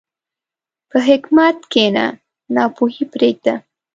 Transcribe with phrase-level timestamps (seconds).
[0.89, 2.05] په حکمت کښېنه،
[2.55, 3.53] ناپوهي پرېږده.